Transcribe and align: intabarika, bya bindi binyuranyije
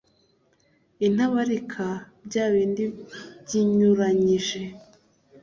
intabarika, 1.07 1.85
bya 2.25 2.45
bindi 2.53 2.83
binyuranyije 3.49 4.59